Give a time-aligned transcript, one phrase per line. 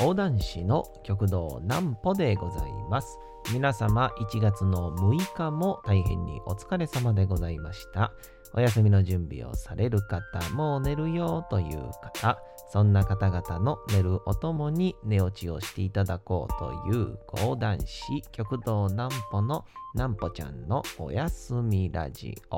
[0.00, 3.18] 講談師の極道南歩でございます。
[3.52, 8.10] 皆様1月の6日も大変にお疲れ様でございました。
[8.54, 12.38] お休みの準備をされる方、もう寝るよという方、
[12.72, 22.56] そんな方々の寝るおともに寝落ちをしていただこうという講談師極道南歩の南歩ちゃんのおやすみラジオ。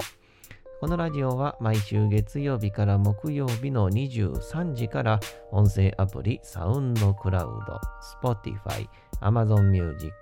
[0.83, 5.21] このラジオは毎週月曜日から木曜日の23時から
[5.53, 7.81] 音声アプリサウンドクラウド、
[8.21, 8.89] Spotify、
[9.23, 10.13] Amazon Music、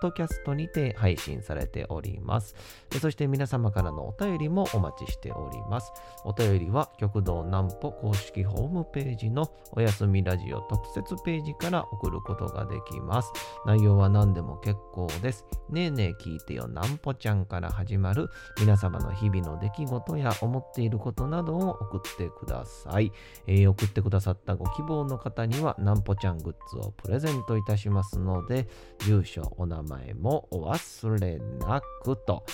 [0.00, 2.54] Podcast にて配信されております。
[3.00, 5.92] そして皆様からのお便りもお待ちしております。
[6.24, 13.32] お便りは極道南歩公式ホームページのおやすみラジオ特設ページから送ることができます。
[13.66, 15.44] 内容は何でも結構です。
[15.70, 18.28] ねえねえ聞いてよ南歩ちゃんから始まる
[18.60, 23.10] 皆様の日々の出来事や思っていることなどを送ってください。
[23.46, 28.68] えー送ってくださったご希望の方には南歩ちゃんグッズをプレゼントいたしますので、
[29.00, 32.44] 住所、お名前もお忘れなくと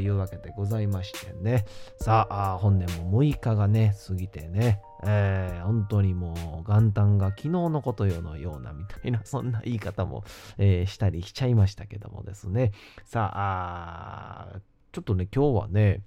[0.00, 1.64] いうわけでございましてね。
[2.00, 10.24] さあ、本年も6日がね、過ぎてね、えー本当にもう元旦が昨日のことよのようなみたいな、そんな言い方も、
[10.58, 12.72] えーしたりしちゃいましたけどもですね。
[13.04, 14.60] さあ、
[14.92, 16.02] ちょっとね、今日はね、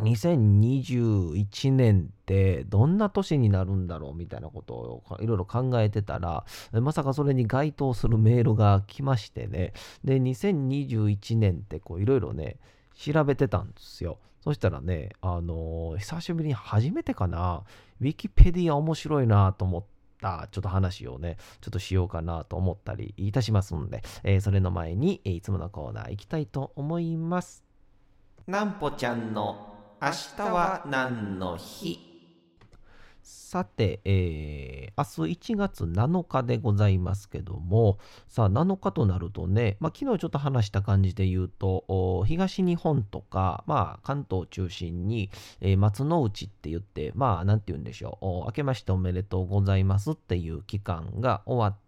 [0.00, 9.72] 2021年ってどんな年になるんだろうみたいなことをいろいろ考えてたら、まさかそれに該当するメールが来ましてね。
[10.04, 12.56] で、2021年ってこういろいろね、
[12.94, 14.18] 調べてたんですよ。
[14.42, 17.62] そしたらね、あのー久しぶりに初めてかな、
[18.00, 19.84] ウィキペディア面白いなと思っ
[20.20, 27.64] た、ちょっと話をね、ちょっとしようかなと思ったりいたしますんで、えーそれの前に、えーいつものコーナー行きたいと思います。
[28.48, 29.71] なんぽちゃんの
[30.04, 32.00] 明日は何の日？
[33.22, 37.98] さて、えー明日1月7日でございますけども、
[38.28, 45.30] さあ7日となるとね、まあ、昨日ちょっと話した感じで言うと、東日本とか、まあ、関東中心に、
[45.60, 51.81] えー松の内って言って、まあ、なんて言うんでしょう、明けましておめでとうございますっていう期間が終わって、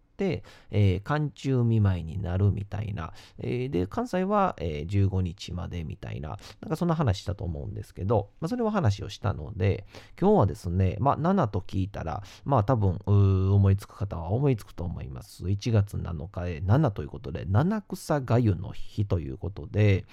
[0.71, 9.87] えー寒中見舞いになるみたいな、えーで、関西は、えー15日までみたいな、なんかそんな話したと思うんですけど、まあ、それは話をしたので、
[10.21, 15.45] 今日はですね、まあ、7と聞いたら、まあ、多分、思いつく方は思いつくと思います。
[15.45, 20.05] 1月7日へ7ということで、七草がゆの日ということで、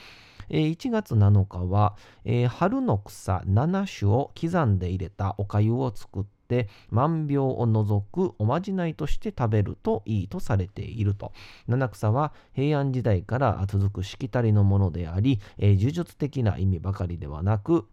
[0.49, 1.95] えー1月7日は、
[2.25, 6.40] えー春の草7種を刻んで入れたお粥を作って、
[6.89, 11.31] 万病を除くおまじないとして食べるといいとされていると。
[11.67, 17.85] 七草は平安時代から続くしきたりのものであり、えー呪術的な意味ばかりではなく、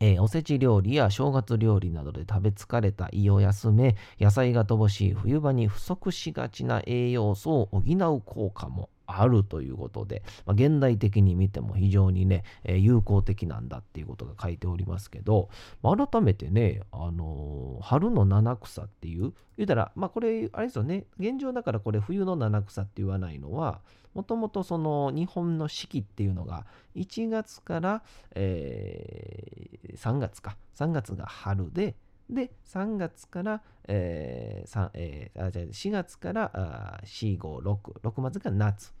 [0.00, 15.48] えーおせち料理や正月料理などで食べ疲れた胃を休め野菜が乏しい冬場に不足しがちな栄養素を補う効果もあるということで、まあ、現代的に見ても非常にね、えー有効的なんだっていうことが書いておりますけど、
[15.82, 23.80] まあ改めてね、あのー春の七草っていう言うたらまあこれあれですよね現状だからこれ冬の七草って言わないのは
[24.14, 26.66] もともとその日本の四季っていうのが
[26.96, 28.02] 1月から、
[28.34, 31.94] えー3月か3月が春で
[32.28, 38.92] で3月から、えーえーあ4月から4566月が夏。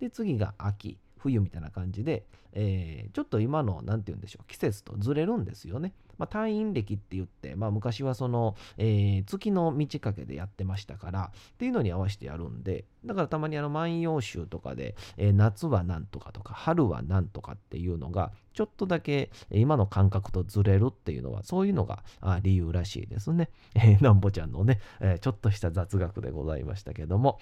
[0.00, 0.98] で次が秋。
[1.28, 5.92] 冬みたいな感じで、えーちょっと今の何て言うんでしょう季節とずれるんですよね。
[6.18, 23.50] まあ、退院歴って言って、まあ、昔はその、えー月の満ち欠けでやってましたからっていうのに合わせてやるんでだからたまにあの万葉集とかで、えー夏はなんとかとか春はなんとかっていうのがちょっとだけ今の感覚とずれるっていうのはそういうのがあ理由らしいですね。
[23.74, 27.38] えーなんぼちゃんのね、えーちょっとした雑学でございましたけども。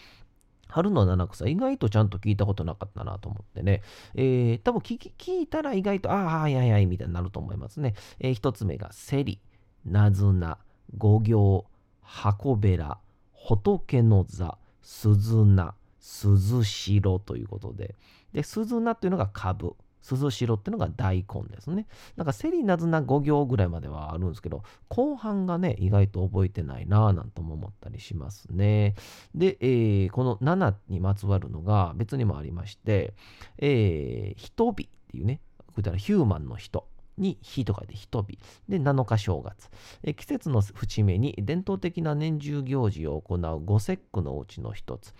[0.69, 3.83] 春の七草、意外とちゃんと聞いたことなかったなと思ってね。
[4.15, 7.95] えー多分聞き聞いたら意外と、ああ、はいはいはい、みたいになると思いますね。
[8.21, 9.41] えー一つ目が、セリ、
[9.85, 10.59] ナズナ、
[10.97, 11.67] 五行、
[12.01, 12.99] 箱べら、
[13.33, 17.95] 仏の座、鈴名、鈴代ということで。
[18.33, 19.77] で、鈴名っていうのが株。
[20.05, 21.87] 鈴代ってのが大根ですね。
[22.17, 28.95] なんかセリナズナ5行ぐらいまではあるんですけど、後半がね、意外と覚えてないなぁなんとも思ったりしますね。
[29.35, 33.15] で、えーこの7にまつわるのが別にもありまして、
[33.57, 36.87] えー人々っていうね、こういったらヒューマンの人、
[37.19, 38.39] に日とかで人日。
[38.69, 39.71] で、7日正月。
[40.15, 45.15] 季節の節目に伝統的な年中行事を行う五節句のうちの一つ。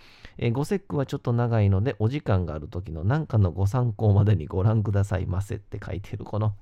[0.53, 6.55] 五節句はちょっと長いので、お時間がある時の何かのご参考までにご覧くださいませって書いてるこの、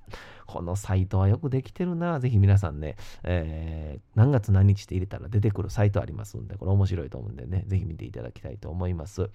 [0.46, 2.20] このサイトはよくできてるな。
[2.20, 9.31] ぜひ皆さんね、えー、何月何日って入れたら出てくるサイトありますんで、これ面白いと思うんでね、ぜひ見ていただきたいと思います。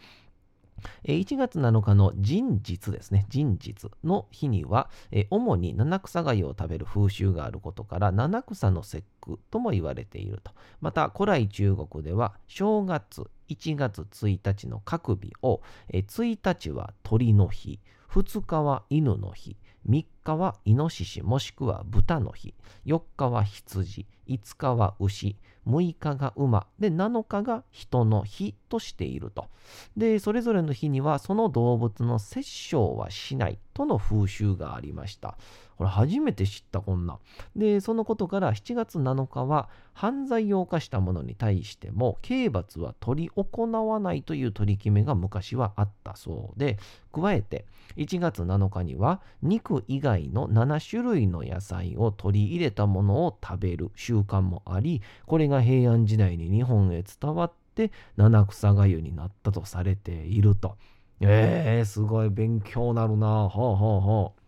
[1.04, 4.90] 1月7日の人日ですね、人日の日には、
[5.30, 10.52] 主に七草がゆを食べる風習があることから、七草の節句とも言われていると。
[10.82, 15.62] また、古来中国では、正月1月1日の各日を、
[15.94, 17.80] 1日は鳥の日、
[18.10, 19.58] 2日は犬の日、
[19.88, 22.54] 3日はイノシシもしくは豚の日、
[22.86, 25.38] 4日は羊、5日は牛、
[25.68, 29.50] 6日が馬、で、7日が人の日としていると。
[29.96, 35.38] で、それぞれの日にはその動物の殺生はしないとの風習がありました。
[35.78, 37.20] これ初めて知ったこんな。
[37.56, 46.78] で、そのことから7月7日は犯罪を犯した者に対しても刑罰は取り行わないという取り決めが昔はあったそうで、
[47.14, 47.66] 加えて
[47.98, 60.78] 1月7日には肉以外の7種類の野菜を取り入れたものを食べる習慣もあり、これがが平安時代に日本へ伝わって七草がゆになったとされていると。
[61.20, 63.50] えー、すごい勉強なるな。
[63.50, 64.42] ほうほうほう。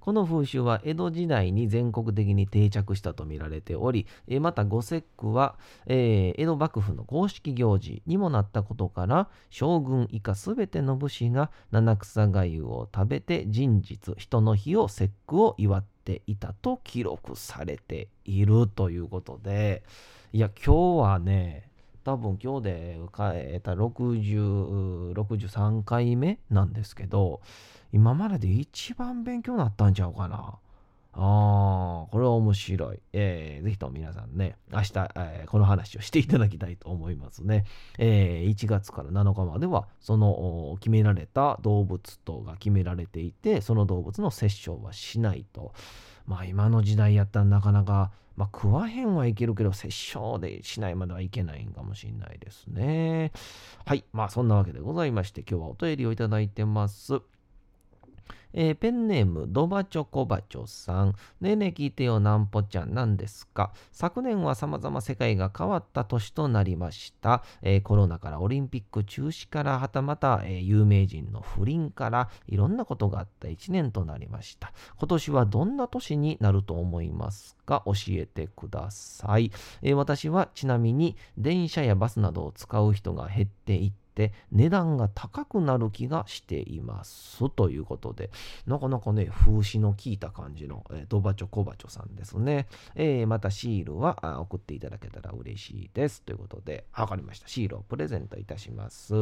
[0.00, 4.06] この風習は江戸時代に全国的に定着したとみられており、
[4.40, 19.82] また五節句は、えー、江戸幕府の公式行事にもなったことから、将軍以下すべての武士が七草がゆを食べて人日、人の日を節句を祝ってていたと記録されているということで、
[20.32, 21.68] いや、今日はね、
[22.02, 27.42] 多分今日で迎えた60 63回目なんですけど
[27.92, 30.58] 今までで一番勉強になったんちゃうかな。
[31.12, 33.00] ああ、これは面白い。
[33.12, 37.64] えー、ぜひとも皆さんね、明日、えー、この話をしていただきたいと思いますね。
[37.98, 45.72] えー、1月から7日までは、その決められた動物とが決められていて、その動物の殺生はしないと。
[46.26, 53.32] まあ今の時代やったらなかなか、まあ食わへんはいけるけど、殺生でしないまではいけないんかもしれないですね。
[53.84, 54.04] はい。
[54.12, 57.20] まあそんなわけでございまして、今日はお便りをいただいてます。
[58.52, 61.14] えー、ペンネームドバチョコバチョさん。
[61.40, 63.72] ねえねえ聞いてよなんぽちゃんなんですか？
[63.92, 67.42] 昨年は様々世界が変わった年となりました。
[67.62, 74.72] えー、コロナからオリンピック中止からはたまた、えー、有名人の不倫からいろんなことがあった1年となりました。
[74.98, 77.82] 今年はどんな年になると思いますか？
[77.86, 79.52] 教えてください、
[79.82, 88.30] え私はちなみに電車やバスなどを使う人が減っていってて値段が高くなる気がしていますということで
[88.66, 97.48] なかなかね風刺の効いた感じの、えー、ドバチョコバチョさんですね、えー、またシールは送っていただけたら嬉しいですということでわかりました。
[97.48, 99.14] シールをプレゼントいたします。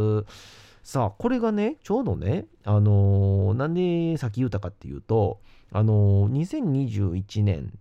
[0.83, 5.41] さあこれがねちょうどねあのー、なんでさっき言ったかっていうと
[5.71, 7.73] あのー、2021年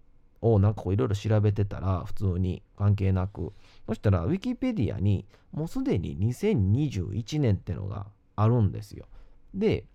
[0.41, 3.53] をなんかこういろいろ調べてたら普通に関係なく
[3.87, 9.05] そしたらウィキペディアにもうすでに2021年ってのがあるんですよ。
[9.53, 9.85] で、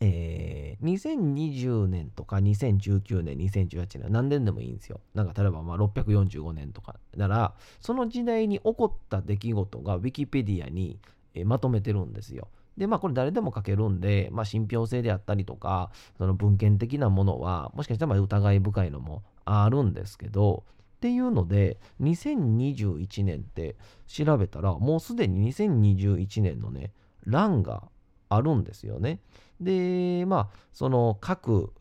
[0.00, 5.00] えー、2020年とか2019年、2018年、何年でもいいんですよ。
[5.14, 11.00] なんか例えばまあ645年とかなら、その時代に起こった出来事がウィキペディアに、
[11.34, 12.48] えー、まとめてるんですよ。
[12.76, 20.64] で、まあこれ誰でも書けるんで、まあ信憑性であったりとか、その文献的なものは、もしかしたら疑い深いのもあるんですけど、
[20.98, 23.76] っていうので、2021年って
[24.08, 26.92] 調べたら、もうすでに2021年のね、
[27.24, 27.84] 欄が
[28.28, 29.20] あるんですよね。
[29.60, 31.72] で、まあ、その各、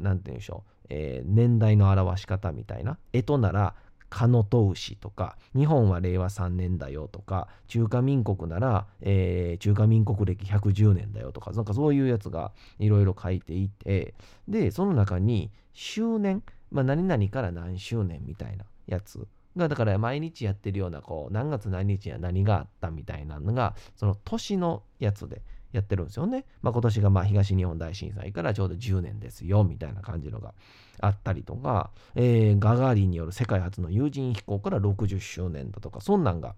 [0.00, 3.74] なんて言うんでしょう、えー、年代の表し方みたいな、えとなら、
[4.08, 14.14] カノトウシとか、日本は令和3年だよとか、中華民国なら、えー、中華民国歴110年だよとか、なんかそういうやつがいろいろ書いていて、
[14.48, 19.26] で、その中に周年、まあ、何々から何周年みたいなやつ
[19.56, 26.44] が、だから毎日やってるような、こう、何月何日や何があったみたいなのが、その年のやつでやってるんですよね。
[26.62, 30.54] まあ、今年がまあ東日本大震災からちょうど10年ですよ、みたいな感じのが
[31.00, 36.54] あったりとか、えー、ガガーリンによる世界初の有人飛行から60周年だとか、そんなんが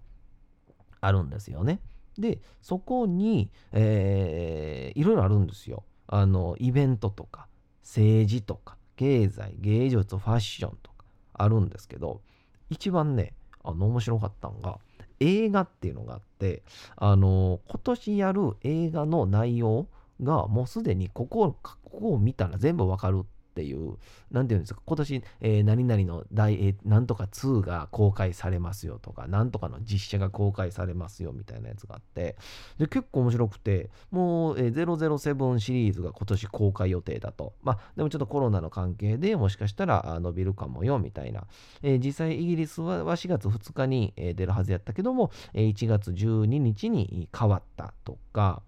[1.01, 1.79] あるんですよね。
[2.17, 5.83] で、そこに、えー、いろいろあるんですよ。
[6.07, 7.47] あの、イベントとか、
[7.83, 12.21] 政治とか、経済、芸術、ファッションとかあるんですけど、
[12.69, 13.33] 一番ね、
[13.63, 14.79] あの、面白かったのが、
[15.19, 16.63] 映画っていうのがあって、
[16.97, 19.87] あの、今年やる映画の内容
[20.21, 23.97] がもうすでにここ、ここを見たら全部わかるっっていう、
[24.31, 32.35] なんていうんですか、今年、えー、何々の大、えー、なんとか2が公開されますよとか、なんとかの実写が公開されますよみたいなやつがあって、
[32.77, 37.53] で、結構面白くて、もう、えー、007シリーズが今年公開予定だと。
[37.63, 41.45] まあ、でもちょっとコロナの関係でもしかしたら伸びるかもよみたいな。
[41.81, 48.61] えー、実際イギリスは4月2日に出るはずやったけども、1月12日に変わったとか、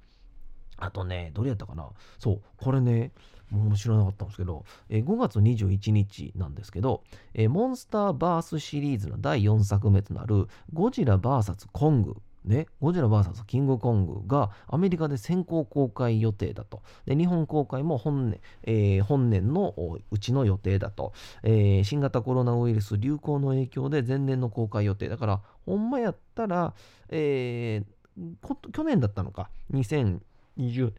[0.77, 1.89] あとね、どれやったかな
[2.19, 3.11] そう、これね、
[3.51, 16.81] もう知らなかったんですけど、えー、5月21日なんですけど、えー、モンスターバースシリーズの第4作目となるゴジラ VS コングね、ゴジラ VS キングコングがアメリカで先行公開予定だと。
[17.05, 19.75] で日本公開も本年,、えー、本年の
[20.11, 21.13] うちの予定だと、
[21.43, 25.09] えー、新型コロナウイルス流行の影響で前年の公開予定。
[25.09, 26.73] だから、ほんまやったら、
[27.09, 30.93] えー、去年だったのか、2020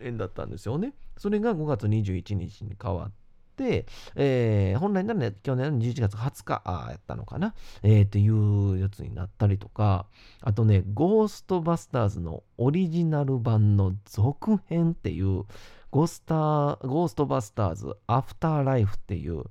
[0.00, 0.94] 円だったんですよね。
[1.16, 3.12] それが5月21日に変わっ
[3.56, 10.06] て、えー、本来ならね、去年の11月20日あやったのかな、えー、っていうやつになったりとか、
[10.40, 15.44] あとね、ゴーストバスターズのオリジナル版の続編っていう、
[15.90, 19.44] ゴスターゴーストバスターズアフターライフっていう、も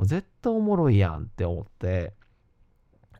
[0.00, 2.12] う絶対おもろいやんって思って、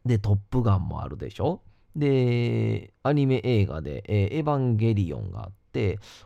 [0.05, 1.62] で、トップガンもあるでしょ？
[1.97, 5.63] で、アニメ映画で、えー、エヴァンゲリオンがあって、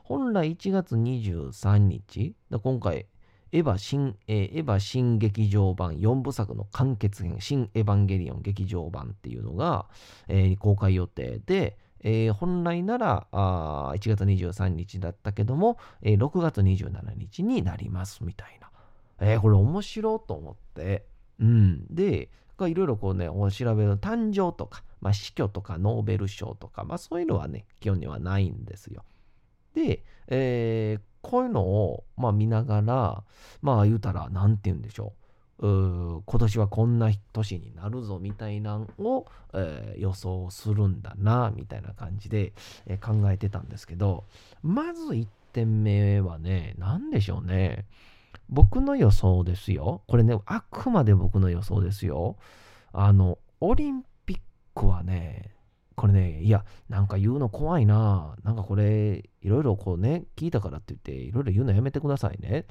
[0.02, 3.06] 本来1月23日、今回、
[3.50, 9.86] エヴァ新、えー、エヴァ新劇場版4部作の完結編、新エヴァンゲリオン劇場版っていうのが、
[10.28, 18.70] えー、公開予定で、えー、本来ならあ1月23日だったけども、えー、6月27日になりますみたいな。
[19.20, 21.06] えー、これ面白いと思って。
[21.40, 21.86] うん。
[21.94, 29.04] で、いろいろこうね、調べる誕生とか、まあ、死去とかノーベル賞とか、まあそういうのはね、基本にはないんですよ。
[29.74, 33.24] で、えー、こういうのを、まあ、見ながら、
[33.62, 35.28] まあ言うたら、なんて言うんでしょう。
[35.60, 42.52] う今年はこんな年になるぞみたいなのを、えー、予想するんだなみたいな感じで、
[42.86, 44.24] えー、考えてたんですけど
[44.62, 47.86] まず1点目はね何でしょうね。
[48.48, 50.02] 僕の予想ですよ。
[50.06, 52.36] これねあくまで僕の予想ですよ。
[52.92, 54.38] あのオリンピッ
[54.74, 55.50] クはね
[55.98, 58.36] これね、いや、なんか言うの怖いな。
[58.44, 62.64] なんかこれ、いろいろこうね、聞いたからって言って、いろいろ言うのやめてくださいね。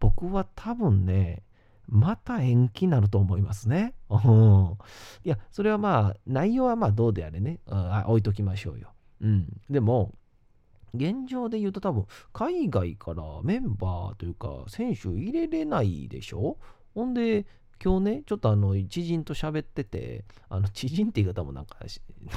[0.00, 1.44] 僕は多分ね、
[1.86, 3.94] また延期になると思いますね。
[4.10, 4.78] うん。
[5.24, 8.92] いや、それはまあ、内容はまあどうであれね、あ置いときましょうよ。
[9.20, 9.46] うん。
[9.70, 10.12] でも、
[10.94, 16.58] 現状で言うと多分、海外からメンバーというか、選手入れれないでしょ？
[16.94, 17.46] ほんで、
[17.84, 21.78] 今日ね、ちょっとあの、知人と喋ってて、あの、知人って言い方もなんか、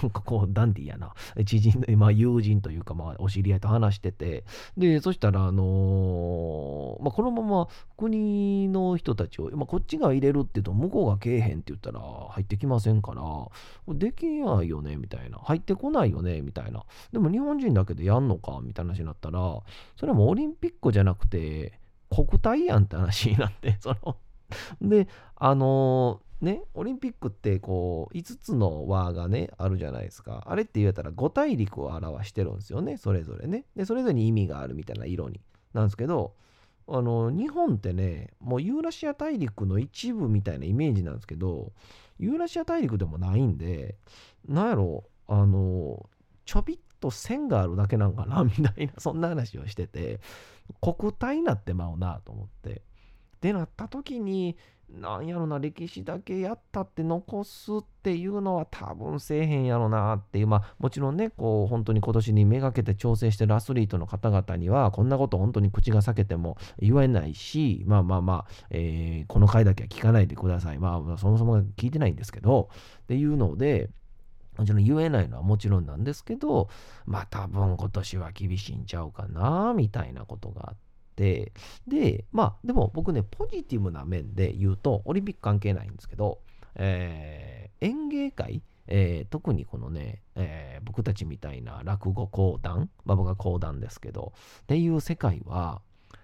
[0.01, 1.13] なんかこう、ダンディーやな。
[1.45, 4.43] 知人、まあ、友人というか、まあ、お知り合いと話してて、
[4.75, 15.37] で、そしたら、あのー、まあ、このまま国の人たちを、まあ、こっちが入れるって言うと、向こうがけえへんって言ったら、入ってきませんから、できないよね、みたいな。
[15.37, 16.83] 入ってこないよね、みたいな。
[17.11, 19.61] でも、日本人だけでやんのか、みたいな話になったら、
[19.95, 24.17] それはもうオリンピックじゃなくて、国体やんって話になって、 その
[24.81, 30.43] で、あのー、ね、オリンピックってこう5つの輪がねあるじゃないですか。
[30.45, 33.65] あれって言えたら5大陸を表してるんですよねそれぞれね。
[33.75, 35.39] でそれぞれに意味があるみたいな色に。
[35.73, 36.35] なんですけど
[36.87, 41.73] あの日本ってねもうユーラシア大陸の一部みたいなイメージなんですけど
[42.19, 43.97] ユーラシア大陸でもないんで
[44.47, 46.09] なんやろあの
[46.45, 50.19] ちょびっと線があるだけなんかなみたいなそんな話をしてて
[50.79, 52.81] 国体になってまうなと思って。
[53.45, 54.57] ってなった時に
[54.89, 70.79] なんやろな歴史だけやったって残すっていうのは多分せえへんやろなっていうまあもちろんねこう本当に今年にめがけて調整してるアスリートの方々にはこんなこと本当に口が裂けても言えないしまあまあまあ、えー、この回だけは聞かないでください。
[70.79, 72.69] まあそもそも聞いてないんですけど
[73.03, 73.89] っていうので
[74.57, 76.69] もちろん言えないのはもちろんなんですけど
[77.05, 80.75] まあ多分今年は厳しいんちゃうかなみたいなことがあっ
[81.15, 81.53] て。
[81.87, 86.39] で、まあ、でも僕ね、ポジティブな面で言うと、オリンピック関係ないんですけど、
[86.75, 95.81] えー、演芸界、えー、特にこのね、えー、僕たちみたいな落語講談、まあ僕は講談ですけど、っていう世界は、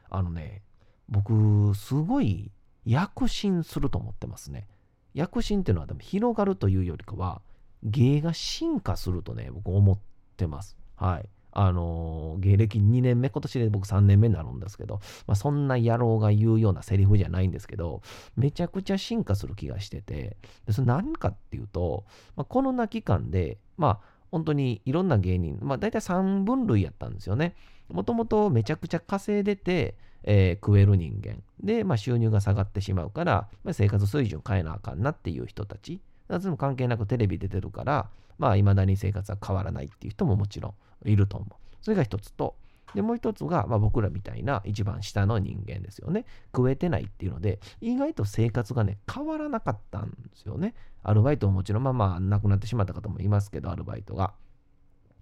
[0.10, 0.62] あのね、
[1.10, 2.51] 僕、すごい
[2.86, 4.67] 躍進すると思ってますね。
[5.13, 7.41] 躍進っていうのはでも広がるというよりかは、
[7.83, 10.00] 芸が進化するとね、僕思っ
[10.38, 10.77] てます。
[10.95, 11.29] はい。
[11.51, 18.01] あの、芸歴2年目、今年で僕3年目になるんですけど、まあ、そんな野郎が言うようなセリフじゃないんですけど、
[18.36, 22.05] めちゃくちゃ進化する気がしてて、でそれ何かっていうと、
[22.36, 24.00] まあ、コロナ期間で、まあ、
[24.31, 27.55] 本当にいろんな芸人、まあ、大体3分類やったんですよね。
[27.89, 36.00] もともとめちゃくちゃ稼いでて、えー、食える人間で、まあ、収入が下がってしまうから、まあ、生活水準変えなあかんなっていう人たち
[36.39, 41.50] それも関係なくテレビ出てるからまあ未だに生活は変わらないっていう人ももちろんいると思う。
[41.81, 42.55] それが一つと。
[42.93, 46.25] でもう一つが、まあ、僕らみたいな一番下の人間ですよね。
[46.55, 50.73] 食えてないっていうので意外と生活がね変わらなかったんですよね。
[51.03, 54.33] アルバイトももちろんまあまあ亡くなってしまった方もいますけどアルバイトが。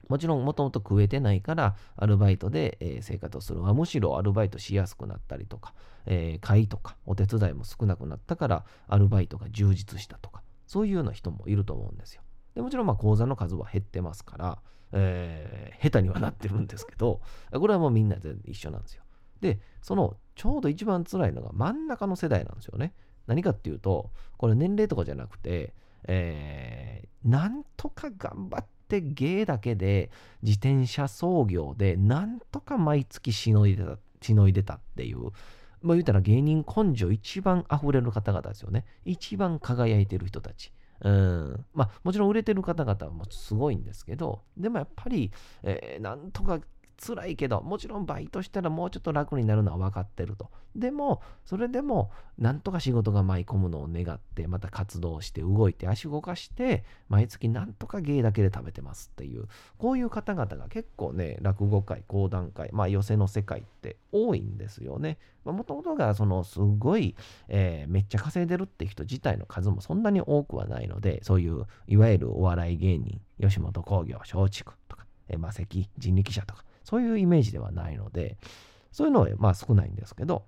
[0.08, 3.60] もちろんもともと食えてないからアルバイトで、生活をする。
[3.62, 5.76] むしろアルバイトしやすくなったりとか、
[6.08, 10.42] えー、会とかお手伝いも少なくなったからアルバイトが充実したとか。
[10.70, 12.22] そういうような人もいると思うんですよ。
[12.54, 14.60] でもちろんまあ口座の数は減ってますから、
[14.92, 17.22] えー、下手にはなってるんですけど
[17.52, 19.04] これはもうみんな全然一緒なんですよ。
[19.42, 22.94] でそのちょうど一番辛いのが真ん中の世代なんですよね。
[23.26, 25.74] 何かっていうとこれ年齢とかじゃなくて
[26.08, 30.10] えー、なんとか頑張ってって芸だけで
[30.42, 35.30] 自転車操業でなんとか毎月しのいでたしのいでたっていう
[35.82, 38.86] まあ言うたら芸人根性一番溢れる方々ですよね。
[39.06, 40.72] 一番輝いてる人たち。
[41.02, 41.66] うん。
[41.74, 45.32] まあもちろん売れてる方々もすごいんですけどでもやっぱり、
[45.64, 46.60] えー、なんとか
[47.00, 50.50] 辛いけど、もちろんバイトしたらもうちょっと楽になるのは分かってると。
[50.76, 65.18] でも、それでも、なんとか仕事が舞い込むのを願って、また活動して動いて足動かして、毎月なんとか芸だけで食べてますっていう、こういう方々が結構ね、落語会、講談会、まあ寄席の世界って多いんですよね。
[65.46, 67.16] もともとが、その、すごい、
[67.48, 78.38] えー、めっちゃ稼いでるって人自体の数もそんなに多くはないので、そういう、いわゆるお笑い芸人、吉本興業、松竹とか、えー、魔石、人力車とか、そういうイメージではないので、
[78.92, 80.46] そういうのはまあ少ないんですけど、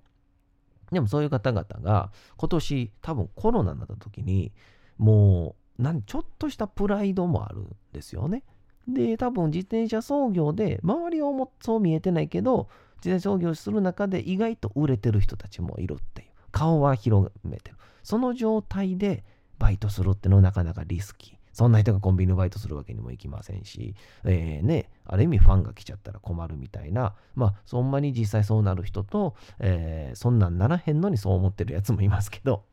[0.92, 4.52] でもそういう方々が今年多分コロナになった時に
[4.98, 8.44] もうなんちょっとしたプライドもあるんですよね。
[8.88, 11.30] で、多分自転車操業で周りは
[11.62, 17.78] そう見えてないけど自転車操業する中で意外と売れてる人たちもいるっていう顔は広めてる。
[18.02, 19.24] その状態で
[19.60, 21.41] バイトするってのはなかなかリスキー。
[21.54, 32.64] そんな人がコンビニのバイトするわけにもいきませんし、えー、ね、ある意味ファンが来ちゃったら困るみたいな、まあ、そんなに実際そうなる人と、えー、そんなんならへんのにそう思ってるやつもいますけど、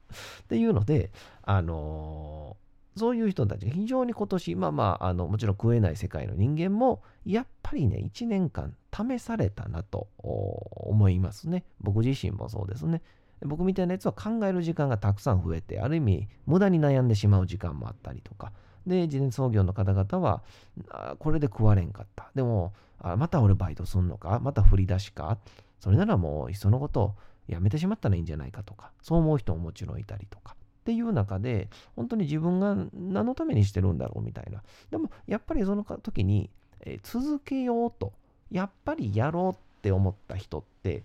[0.43, 1.11] っていうので、
[1.43, 11.65] あのー、そういう人たちが非常に今年、まあまあ、あのもちろん食えない世界の人間も、やっぱりね、1年間試されたなと思いますね。
[11.81, 13.03] 僕自身もそうですね。
[13.43, 18.53] 僕みたいなやつは考える時間がたくさん増えて、ある意味、無駄に悩んでしまう時間もあったりとか、
[18.89, 20.43] で、自転操業の方々は、
[21.19, 22.31] これで食われんかった。
[22.35, 24.41] でも、あまた俺バイトすんのか？
[24.43, 25.39] また振り出しか？
[25.79, 27.15] それならもういっそのこと
[27.47, 30.57] やめてしまったらいいんじゃないかとか、そう思う人ももちろんいたりとか。
[30.81, 34.63] っていう中で、本当に自分が何のためにしてるんだろうみたいな。
[34.91, 36.49] でも、やっぱりその時に、
[36.81, 38.15] え続けようと、
[38.51, 41.05] やっぱりやろうって思った人って、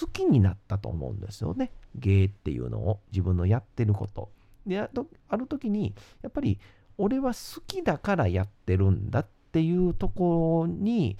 [0.00, 1.70] 好きになったと思うんですよね。
[1.94, 4.28] 芸っていうのを、自分のやってること。
[4.66, 6.58] で、ある時に、やっぱり
[6.98, 11.16] 俺は好きだからやってるんだっていうところに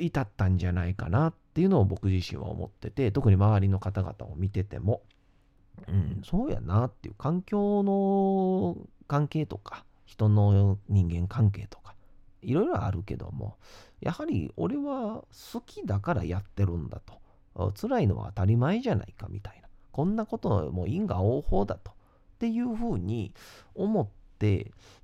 [0.00, 5.02] 至ったんじゃないかなっていうのを僕自身は思ってて特に周りの方々を見てても、
[5.88, 11.94] うん、そうやなっていう環境の関係とか人の人間関係とか
[12.42, 13.56] いろいろあるけども
[14.00, 17.14] やはり俺は好きだからやってるんだと。
[17.80, 19.68] 辛いのは当たり前じゃないかみたいな。
[19.92, 21.92] こんなことも因果応報だと。
[21.92, 21.94] っ
[22.38, 23.32] ていうふうに
[23.74, 24.12] 思って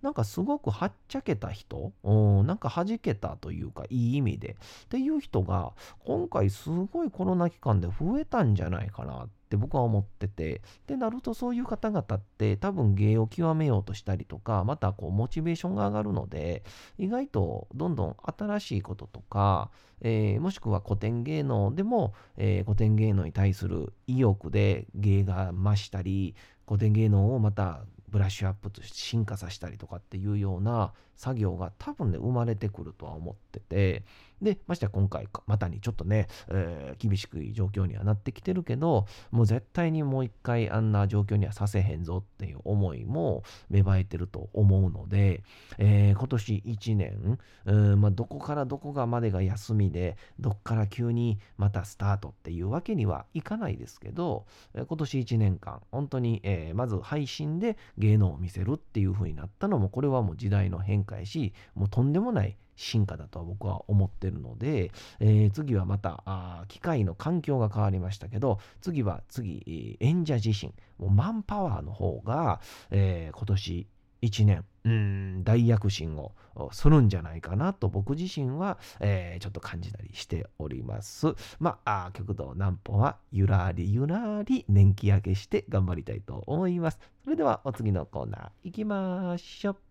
[0.02, 4.56] なんかすごくはっちゃけた人、うん、なんか弾けたというかいい意味で。
[4.84, 5.72] っていう人が
[6.04, 10.62] 今回すごいコロナ期間で増えたんじゃないかなって僕は思ってて。
[10.86, 16.62] でなるとそういう方々って多分芸を極めようとしたりとかまたこうモチベーションが上がるので
[16.98, 26.34] 意外とどんどん新しいこととか、えー、もしくは古典芸能でも、えー、古典芸能に対する意欲で芸が増したり
[26.66, 34.04] 古典芸能をまたブラッシュアップとして進化させたりとかっていうような作業が多分ね生まれてくるとは思ってて
[34.42, 45.42] でましてや今回またにちょっとね、えー、厳しくい状況にはなってきてるけどもう絶対にもう一回あんな状況にはさせへんぞっていう思いも芽生えてると思うので、
[45.78, 64.90] えー、今年1年、うんまあ、どこからどこがまでが休みでどっから急にまたスタートっていうわけにはいかないですけど今年1年間本当に、えー、まず配信で芸能を見せるっていう風になったのもこれはもう時代の変化やしもうとんでもない進化だとは僕は思ってるので、
[65.20, 73.86] えー、次はまたあ機械の環境が変わりましたけど次は次演者自身もうマンパワーの方が、えー、今年
[74.22, 76.32] 1年、うん、大躍進を
[76.72, 81.34] するんじゃないかなと僕自身は、えー、ちょっと感じたりしております。
[81.58, 86.98] まあ、極道南歩はゆらりゆらり年季明けして頑張りたいと思います。
[87.24, 89.89] それではお次のコーナー行きましょう。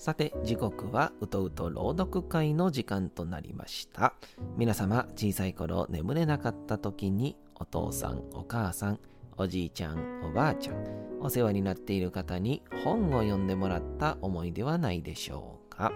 [0.00, 4.14] さて時刻はうとうと朗読会の時間となりました。
[4.56, 9.00] 皆様小さい頃眠れなかった時にお父さんお母さん
[9.36, 10.86] おじいちゃんおばあちゃん
[11.20, 15.92] お世話になっている方に本を読んでもらった思いではないでしょうか？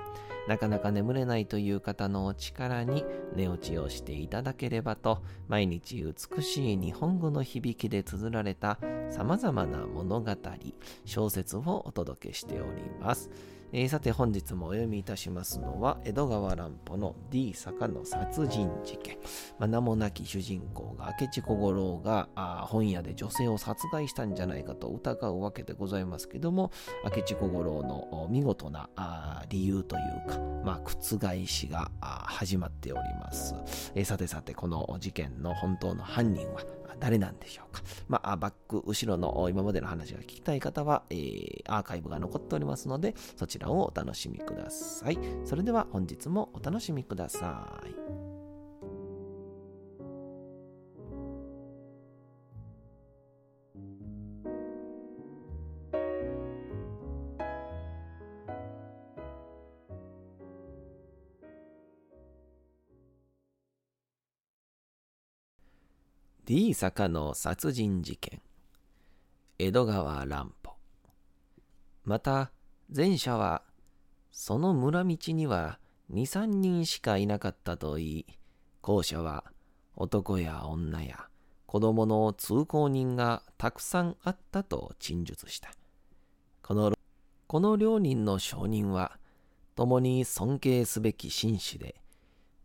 [0.48, 10.36] なかなか眠れないという方のお力に寝落ちをしていただければと毎日美しい日本語の響きで綴られた様々な物語
[11.06, 13.30] 小説をお届けしております。
[13.76, 19.16] えー、さて本日もお読みいたしますのは江戸川乱歩の D 坂の殺人事件、
[19.58, 22.28] まあ、名もなき主人公が明智小五郎が
[22.68, 26.70] 本屋で女性を殺害したんじゃないかと疑うわけでございますけども
[27.04, 28.88] 明智小五郎の見事な
[29.48, 33.56] 理由というか、まあ、覆しが始まっております、
[33.96, 36.60] えー、さてさてこの事件の本当の犯人は
[37.00, 37.82] 誰なんでしょうか。
[38.08, 45.18] まあ、バック、後ろの今までの話が聞きたい方は、えー、アーカイブが残っておりますので、そちらをお楽しみください。
[45.44, 48.33] それでは本日もお楽しみください。
[66.56, 68.40] D 坂の殺人事件。
[69.58, 70.74] 江戸川乱歩。
[72.04, 72.52] また
[72.94, 73.64] 前者は
[74.30, 78.26] その村道には二三人しかいなかったといい。
[78.82, 79.42] 後者は
[79.96, 81.26] 男や女や
[81.66, 85.72] 子供の通行人がたくさんあったと陳述した。
[86.62, 86.92] この
[87.48, 89.18] この両人の証人は
[89.74, 91.96] 共に尊敬すべき紳士で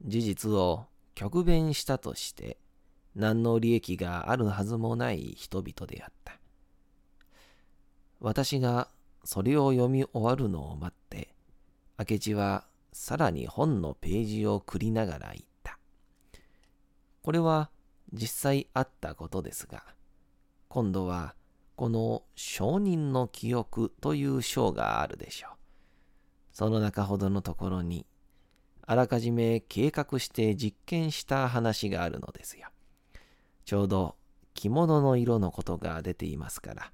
[0.06, 2.60] 事実を極弁したとして
[3.20, 6.40] 何の利益があるはずもない人々であった。
[8.22, 8.88] 私が
[9.26, 11.36] それを読み終わるのを待って、
[11.98, 15.78] 明智はさらに本のページをくりながら言った。
[17.22, 17.70] これは
[18.14, 19.84] 実際あったことですが、
[20.70, 21.36] 今度は
[21.76, 25.52] この証人の記憶という章があるでしょう。
[26.54, 28.06] その中ほどのところに、
[28.86, 32.70] あらかじめ計画して実験した話があるのですよ。
[33.70, 34.16] ちょうど
[34.56, 36.92] 着物の色のことが出ていますから、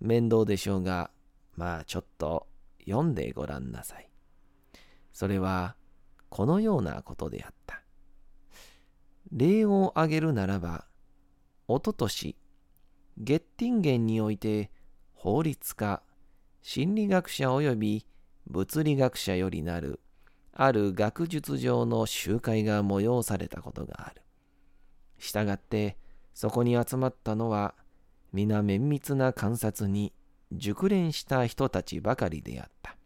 [0.00, 1.10] 面倒でしょうが、
[1.56, 2.46] まあちょっと
[2.86, 4.08] 読んでごらんなさい。
[5.12, 5.74] それは
[6.28, 7.82] このようなことであった。
[9.32, 10.84] 例を挙げるならば、
[11.66, 12.36] おととし、
[13.18, 14.70] ゲッティンゲンにおいて
[15.14, 16.04] 法律家、
[16.62, 18.06] 心理学者及び
[18.46, 19.98] 物理学者よりなる
[20.52, 24.22] ある学術上の集会が催されたことがある。
[25.18, 25.96] したがって、
[26.34, 27.74] そこに集まったのは
[28.32, 30.12] 皆綿密な観察に
[30.52, 32.96] 熟練した人たちばかりであった。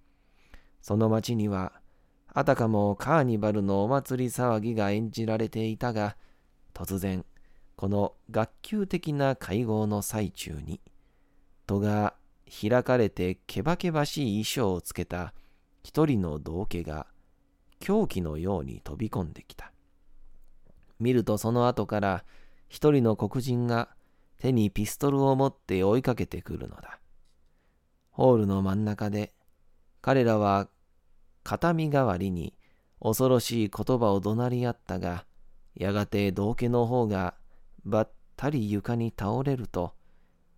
[0.81, 1.73] その町には
[2.29, 6.17] あたかもカーニバルのお祭り騒ぎが演じられていたが
[6.75, 7.25] 突然
[7.77, 10.81] この学級的な会合の最中に
[11.67, 12.15] 戸が
[12.49, 15.35] 開かれてけばけばしい衣装をつけた
[15.83, 17.07] 一人の道家が
[17.81, 19.73] 狂気のように飛び込んできた。
[21.01, 22.25] 見るとその後から
[22.69, 23.89] 一人の黒人が
[24.39, 27.01] 手にピストルを持って追いかけてくるのだ。
[28.11, 29.33] ホールの真ん中で
[30.01, 30.69] 彼らは
[31.43, 32.55] 形見代わりに
[33.01, 35.27] 恐ろしい言葉を怒鳴り合ったが、
[35.75, 37.35] やがて道家の方が
[37.85, 39.95] ばったり床に倒れると、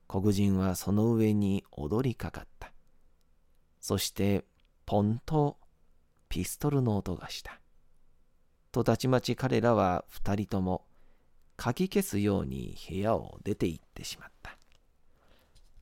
[0.07, 2.73] 黒人はその上に踊りかかった。
[3.81, 4.44] そして、
[4.87, 5.59] ポンと
[6.29, 7.61] ピストルの音がした。
[8.73, 10.85] とたちまち彼らは二人とも
[11.59, 14.57] かき消すように部屋を出て行ってしまった。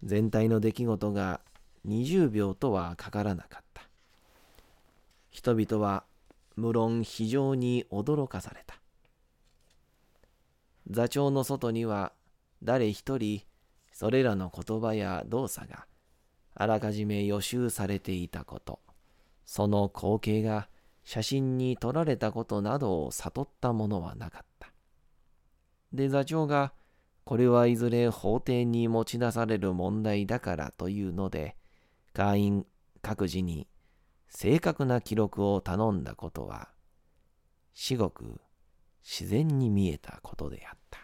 [0.02, 1.42] 全体の出来事が
[1.86, 3.82] 20秒とはかからなかった。
[5.30, 6.04] 人々は
[6.56, 8.80] 無論非常に驚かされた。
[10.88, 12.12] 座長の外には
[12.62, 13.42] 誰一人
[13.92, 15.86] それらの言葉や動作が
[16.54, 18.80] あらかじめ予習されていたこと、
[19.44, 20.70] その光景が
[21.04, 24.55] 写真に撮られたことなどを悟ったものはなかった。
[25.96, 26.72] で座長が
[27.24, 31.56] これはいずれ法廷に持ち出される問題だからというので、
[32.12, 32.66] 会員
[33.02, 33.66] 各自に
[34.28, 36.68] 正確な記録を頼んだことは、
[37.74, 38.40] 至極
[39.02, 41.00] 自然に見えたことであった。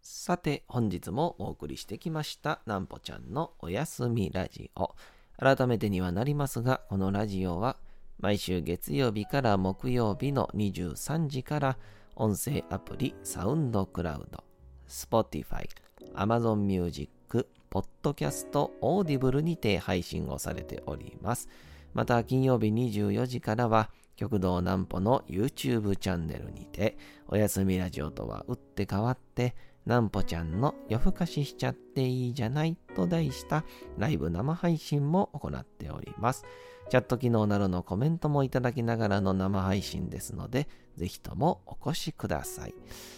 [0.00, 4.94] さて、本日もお送りしてきました、なんぽちゃんのおやすみラジオ。
[5.36, 7.76] 改めてにはなりますが、このラジオは、
[8.22, 11.78] 毎週月曜日から木曜日の23時から
[12.14, 14.44] 音声アプリサウンドクラウド、
[14.88, 15.68] Spotify、
[16.14, 21.48] Amazon Music、Podcast、Audible にて配信をされております。
[21.94, 33.64] また金曜日24時からは極道南歩の YouTube チャンネルにておやすみラジオとは打って変わって南歩ちゃんの夜更かししちゃっていいじゃないと題した
[33.98, 36.44] ライブ生配信も行っております。
[36.92, 42.74] チャット機能などのコメントもいただきながらの生配信ですので、ぜひともお越しください。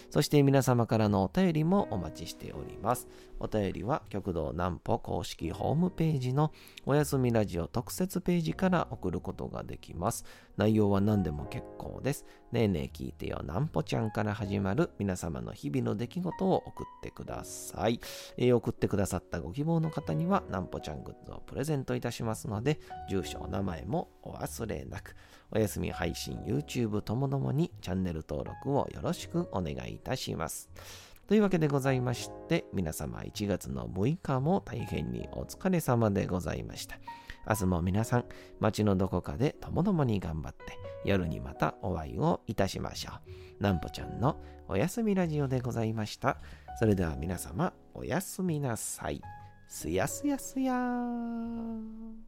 [0.09, 3.07] そして皆様からのお便りもお待ちしております。
[3.39, 6.53] お便りは極道南歩公式ホームページの
[6.85, 10.23] おやすみラジオ特設ページから送ることができます。
[10.55, 12.25] 内容は何でも結構です。
[12.53, 17.99] ねえねえ聞いてよ南歩ちゃんから始まる皆様の日々の出来事を送ってください。
[18.37, 25.15] えー、送ってくださったご希望の方には南歩ちゃんグッズをプレゼントいたしますので、住所、名前もお忘れなく。
[25.51, 30.69] おやすみ配信 YouTube ともどもにチャンネル登録をよろしくお願いいたします。
[31.27, 36.97] というわけでございまして、皆様1月の6日も大変にお疲れ様でございました。
[37.47, 38.25] 明日も皆さん、
[38.59, 43.11] 街のどこかでともどもに頑張って、夜にまたお会いをいたしましょ
[43.59, 43.63] う。
[43.63, 46.37] なんぽちゃんのおやすみラジオでございました。
[46.79, 49.21] それでは皆様、おやすみなさい。
[49.67, 52.25] すやすやすやー。